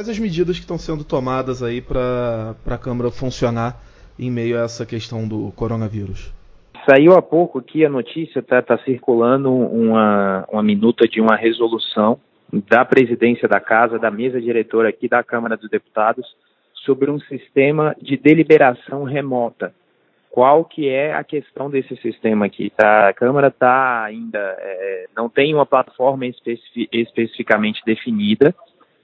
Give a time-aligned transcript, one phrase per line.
[0.00, 3.76] Quais as medidas que estão sendo tomadas aí para a Câmara funcionar
[4.18, 6.32] em meio a essa questão do coronavírus?
[6.88, 12.18] Saiu há pouco aqui a notícia, está tá circulando uma, uma minuta de uma resolução
[12.50, 16.26] da presidência da casa, da mesa diretora aqui da Câmara dos Deputados,
[16.86, 19.74] sobre um sistema de deliberação remota.
[20.30, 22.72] Qual que é a questão desse sistema aqui?
[22.74, 28.54] Tá, a Câmara está ainda, é, não tem uma plataforma especific, especificamente definida,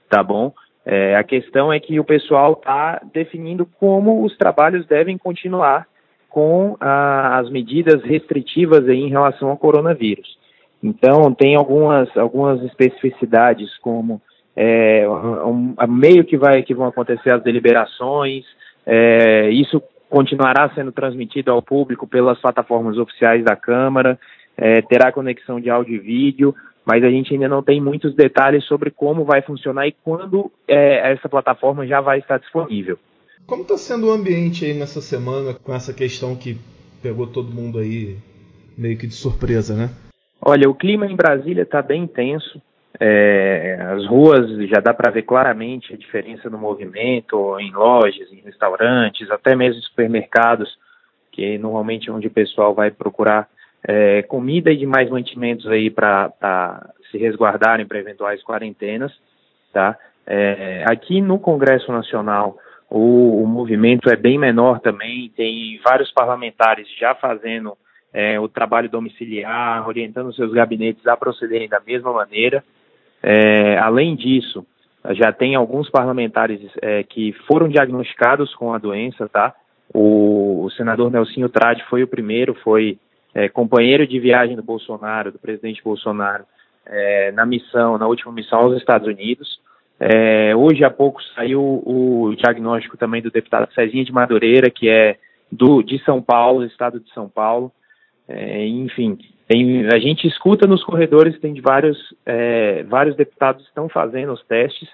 [0.09, 0.51] tá bom?
[0.89, 5.85] É, a questão é que o pessoal está definindo como os trabalhos devem continuar
[6.29, 10.37] com a, as medidas restritivas em relação ao coronavírus.
[10.81, 14.21] Então, tem algumas, algumas especificidades, como
[14.55, 18.45] é, um, meio que, vai, que vão acontecer as deliberações,
[18.85, 24.17] é, isso continuará sendo transmitido ao público pelas plataformas oficiais da Câmara,
[24.55, 26.55] é, terá conexão de áudio e vídeo,
[26.87, 31.11] mas a gente ainda não tem muitos detalhes sobre como vai funcionar e quando é,
[31.11, 32.97] essa plataforma já vai estar disponível.
[33.45, 36.57] Como está sendo o ambiente aí nessa semana com essa questão que
[37.03, 38.15] pegou todo mundo aí
[38.77, 39.89] meio que de surpresa, né?
[40.41, 42.61] Olha, o clima em Brasília está bem intenso.
[42.97, 48.39] É, as ruas já dá para ver claramente a diferença no movimento em lojas, em
[48.45, 50.69] restaurantes, até mesmo em supermercados,
[51.33, 53.49] que normalmente é onde o pessoal vai procurar
[53.87, 59.13] é, comida e demais mantimentos aí para se resguardarem para eventuais quarentenas,
[59.71, 59.97] tá?
[60.25, 62.57] É, aqui no Congresso Nacional
[62.89, 67.77] o, o, movimento é bem menor também, tem vários parlamentares já fazendo
[68.13, 72.63] é, o trabalho domiciliar, orientando seus gabinetes a procederem da mesma maneira.
[73.21, 74.65] É, além disso,
[75.11, 79.53] já tem alguns parlamentares é, que foram diagnosticados com a doença, tá?
[79.93, 82.97] O, o senador Nelsinho Trade foi o primeiro, foi
[83.37, 86.43] é, companheiro de viagem do Bolsonaro, do presidente Bolsonaro,
[86.87, 89.59] é, na missão, na última missão aos Estados Unidos.
[89.99, 95.17] É, hoje há pouco saiu o diagnóstico também do deputado Cezinha de Madureira, que é
[95.51, 97.71] do, de São Paulo, estado de São Paulo.
[98.27, 104.33] É, enfim, tem, a gente escuta nos corredores, tem vários, é, vários deputados estão fazendo
[104.33, 104.89] os testes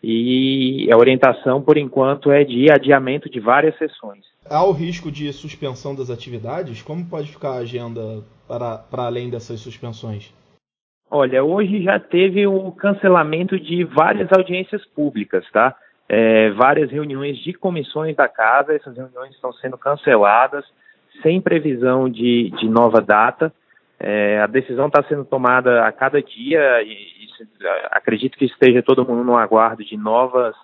[0.00, 4.29] e a orientação, por enquanto, é de adiamento de várias sessões.
[4.50, 6.82] Há o risco de suspensão das atividades?
[6.82, 8.00] Como pode ficar a agenda
[8.48, 10.34] para, para além dessas suspensões?
[11.08, 15.76] Olha, hoje já teve o cancelamento de várias audiências públicas, tá?
[16.08, 20.64] É, várias reuniões de comissões da casa, essas reuniões estão sendo canceladas
[21.22, 23.52] sem previsão de, de nova data.
[24.00, 27.28] É, a decisão está sendo tomada a cada dia e, e,
[27.92, 30.56] acredito que esteja todo mundo no aguardo de novas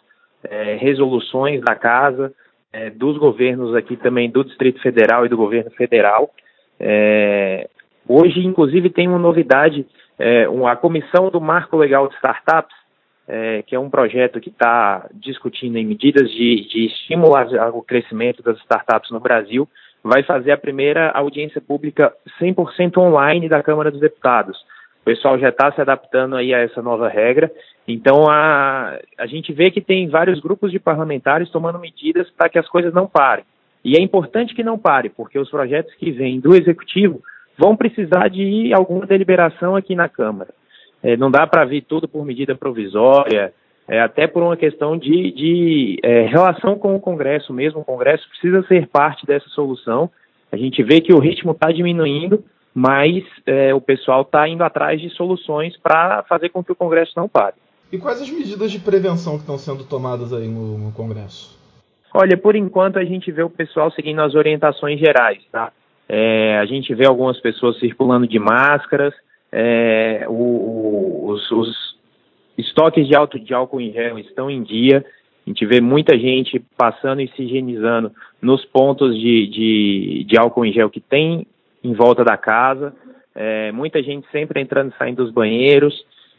[0.42, 2.34] é, resoluções da casa,
[2.72, 6.30] é, dos governos aqui também do Distrito Federal e do governo federal.
[6.78, 7.68] É,
[8.08, 9.86] hoje, inclusive, tem uma novidade,
[10.18, 12.76] é, uma, a Comissão do Marco Legal de Startups,
[13.28, 18.42] é, que é um projeto que está discutindo em medidas de, de estimular o crescimento
[18.42, 19.68] das startups no Brasil,
[20.02, 24.56] vai fazer a primeira audiência pública 100% online da Câmara dos Deputados.
[25.06, 27.48] O pessoal já está se adaptando aí a essa nova regra.
[27.86, 32.58] Então, a, a gente vê que tem vários grupos de parlamentares tomando medidas para que
[32.58, 33.44] as coisas não parem.
[33.84, 37.22] E é importante que não pare, porque os projetos que vêm do Executivo
[37.56, 40.50] vão precisar de alguma deliberação aqui na Câmara.
[41.00, 43.54] É, não dá para vir tudo por medida provisória,
[43.86, 47.82] é, até por uma questão de, de é, relação com o Congresso mesmo.
[47.82, 50.10] O Congresso precisa ser parte dessa solução.
[50.50, 52.42] A gente vê que o ritmo está diminuindo,
[52.76, 57.14] mas é, o pessoal está indo atrás de soluções para fazer com que o Congresso
[57.16, 57.54] não pare.
[57.90, 61.58] E quais as medidas de prevenção que estão sendo tomadas aí no, no Congresso?
[62.12, 65.72] Olha, por enquanto a gente vê o pessoal seguindo as orientações gerais, tá?
[66.06, 69.14] É, a gente vê algumas pessoas circulando de máscaras,
[69.50, 71.96] é, o, o, os, os,
[72.58, 75.02] estoques de, alto, de álcool em gel estão em dia,
[75.46, 80.66] a gente vê muita gente passando e se higienizando nos pontos de, de, de álcool
[80.66, 81.46] em gel que tem
[81.82, 82.94] em volta da casa,
[83.34, 85.94] é, muita gente sempre entrando e saindo dos banheiros,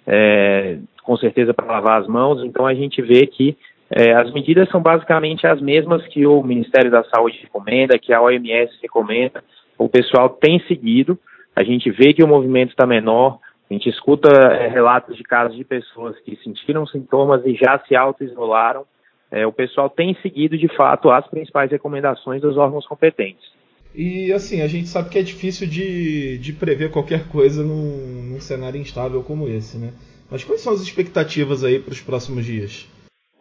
[0.06, 2.44] é, com certeza para lavar as mãos.
[2.44, 3.56] Então a gente vê que
[3.90, 8.22] é, as medidas são basicamente as mesmas que o Ministério da Saúde recomenda, que a
[8.22, 9.44] OMS recomenda.
[9.78, 11.18] O pessoal tem seguido.
[11.56, 13.40] A gente vê que o movimento está menor.
[13.70, 17.96] A gente escuta é, relatos de casos de pessoas que sentiram sintomas e já se
[17.96, 18.86] auto-isolaram.
[19.30, 23.57] É, o pessoal tem seguido, de fato, as principais recomendações dos órgãos competentes.
[23.98, 28.40] E assim, a gente sabe que é difícil de, de prever qualquer coisa num, num
[28.40, 29.92] cenário instável como esse, né?
[30.30, 32.88] Mas quais são as expectativas aí para os próximos dias?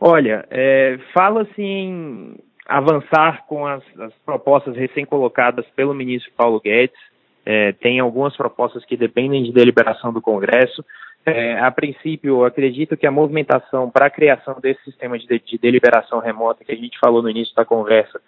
[0.00, 6.96] Olha, é, fala-se em avançar com as, as propostas recém-colocadas pelo ministro Paulo Guedes.
[7.44, 10.82] É, tem algumas propostas que dependem de deliberação do Congresso.
[11.26, 16.18] É, a princípio, acredito que a movimentação para a criação desse sistema de, de, deliberação
[16.18, 18.20] remota que a gente falou no início da conversa,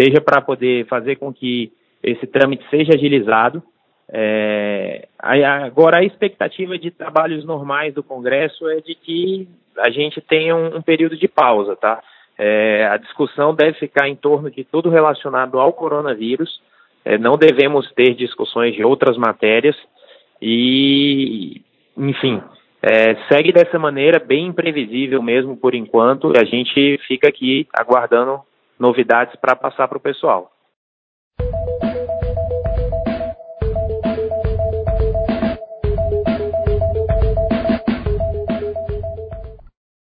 [0.00, 1.70] seja para poder fazer com que
[2.02, 3.62] esse trâmite seja agilizado.
[4.12, 9.46] É, agora, a expectativa de trabalhos normais do Congresso é de que
[9.78, 12.02] a gente tenha um, um período de pausa, tá?
[12.38, 16.60] É, a discussão deve ficar em torno de tudo relacionado ao coronavírus.
[17.04, 19.76] É, não devemos ter discussões de outras matérias
[20.40, 21.60] e,
[21.96, 22.42] enfim,
[22.82, 26.32] é, segue dessa maneira bem imprevisível mesmo por enquanto.
[26.36, 28.40] A gente fica aqui aguardando
[28.80, 30.50] novidades para passar para o pessoal.